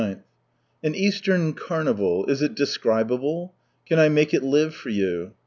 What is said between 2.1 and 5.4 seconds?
is it describable? Can I make it live for you